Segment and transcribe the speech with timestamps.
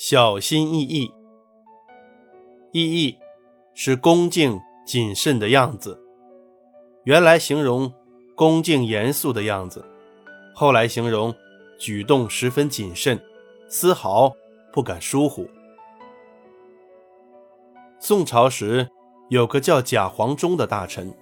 [0.00, 1.12] 小心翼翼，
[2.70, 3.18] 翼翼
[3.74, 6.00] 是恭敬谨慎的样子。
[7.02, 7.92] 原来形容
[8.36, 9.84] 恭敬严肃的样子，
[10.54, 11.34] 后来形容
[11.80, 13.20] 举动十分谨慎，
[13.68, 14.32] 丝毫
[14.72, 15.50] 不敢疏忽。
[17.98, 18.88] 宋朝时
[19.30, 21.12] 有个叫贾黄忠的大臣，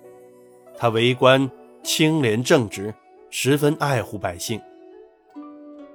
[0.76, 1.50] 他为官
[1.82, 2.94] 清廉正直，
[3.30, 4.60] 十分爱护百姓。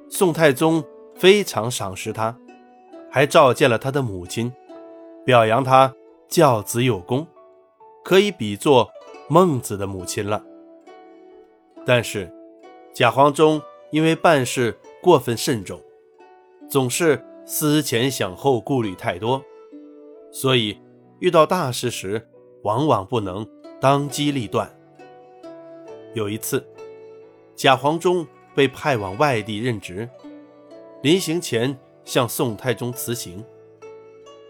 [0.09, 2.35] 宋太宗非常赏识他。
[3.13, 4.53] 还召见了他的母亲，
[5.25, 5.93] 表扬他
[6.29, 7.27] 教子有功，
[8.05, 8.89] 可以比作
[9.27, 10.41] 孟子的母亲了。
[11.85, 12.31] 但是
[12.93, 15.81] 贾黄忠因为办事过分慎重，
[16.69, 19.43] 总是思前想后，顾虑太多，
[20.31, 20.79] 所以
[21.19, 22.25] 遇到大事时
[22.63, 23.45] 往往不能
[23.81, 24.73] 当机立断。
[26.13, 26.65] 有一次，
[27.57, 28.25] 贾黄忠
[28.55, 30.09] 被派往外地任职，
[31.01, 31.77] 临行前。
[32.05, 33.43] 向宋太宗辞行。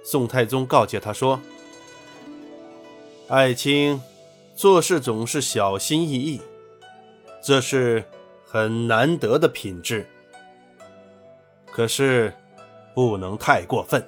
[0.03, 1.39] 宋太宗告诫他说
[3.29, 4.01] ：“爱卿
[4.55, 6.41] 做事总是小心翼翼，
[7.43, 8.03] 这是
[8.45, 10.07] 很难得的品质。
[11.67, 12.33] 可是
[12.93, 14.05] 不能太过分。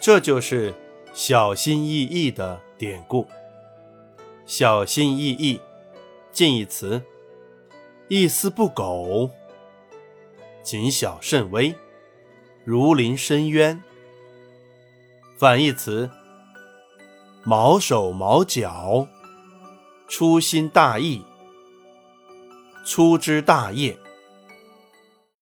[0.00, 0.74] 这就是
[1.12, 3.26] 小心翼翼的典故。
[4.46, 5.60] 小心翼翼，
[6.32, 7.02] 近义词，
[8.08, 9.30] 一丝不苟。”
[10.62, 11.74] 谨小慎微，
[12.64, 13.82] 如临深渊。
[15.36, 16.10] 反义词：
[17.44, 19.06] 毛手毛脚，
[20.08, 21.24] 粗心大意，
[22.84, 23.98] 粗枝大叶。